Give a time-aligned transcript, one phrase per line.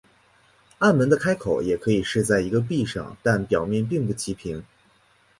[0.79, 4.63] 暗门的开口也可以是在一个壁上但表面并不齐平。